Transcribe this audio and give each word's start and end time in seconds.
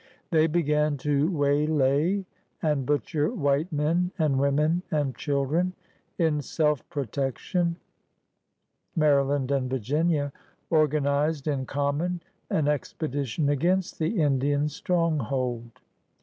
They 0.31 0.47
began 0.47 0.97
to 1.05 1.29
waylay 1.29 2.25
and 2.59 2.87
butcher 2.87 3.29
white 3.31 3.71
men 3.71 4.09
and 4.17 4.39
women 4.39 4.81
and 4.89 5.15
children. 5.15 5.73
In 6.17 6.41
self 6.41 6.89
protection 6.89 7.75
Maryland 8.95 9.51
and 9.51 9.69
Virginia 9.69 10.33
organized 10.71 11.47
m 11.47 11.67
common 11.67 12.23
an 12.49 12.67
expedition 12.67 13.47
against 13.47 13.99
the 13.99 14.19
Indian 14.19 14.69
stronghold. 14.69 15.69